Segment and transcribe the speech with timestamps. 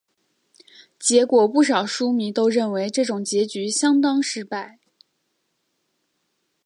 [0.97, 4.79] 结果不少书迷都认为这种结局相当失败。